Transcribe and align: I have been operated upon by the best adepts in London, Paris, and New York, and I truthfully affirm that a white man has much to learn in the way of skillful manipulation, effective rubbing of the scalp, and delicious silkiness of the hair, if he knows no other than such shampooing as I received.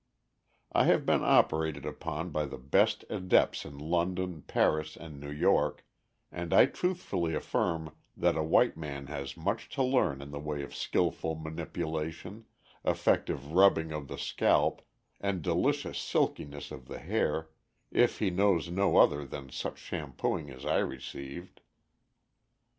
I 0.71 0.85
have 0.85 1.05
been 1.05 1.21
operated 1.23 1.85
upon 1.85 2.31
by 2.31 2.45
the 2.45 2.57
best 2.57 3.05
adepts 3.07 3.65
in 3.65 3.77
London, 3.77 4.41
Paris, 4.41 4.97
and 4.97 5.19
New 5.19 5.29
York, 5.29 5.85
and 6.31 6.55
I 6.55 6.65
truthfully 6.65 7.35
affirm 7.35 7.93
that 8.17 8.35
a 8.35 8.41
white 8.41 8.75
man 8.75 9.05
has 9.13 9.37
much 9.37 9.69
to 9.75 9.83
learn 9.83 10.19
in 10.19 10.31
the 10.31 10.39
way 10.39 10.63
of 10.63 10.73
skillful 10.73 11.35
manipulation, 11.35 12.45
effective 12.83 13.51
rubbing 13.51 13.91
of 13.91 14.07
the 14.07 14.17
scalp, 14.17 14.81
and 15.19 15.43
delicious 15.43 15.99
silkiness 15.99 16.71
of 16.71 16.87
the 16.87 16.97
hair, 16.97 17.49
if 17.91 18.17
he 18.17 18.31
knows 18.31 18.71
no 18.71 18.97
other 18.97 19.23
than 19.23 19.51
such 19.51 19.77
shampooing 19.77 20.49
as 20.49 20.65
I 20.65 20.79
received. 20.79 21.61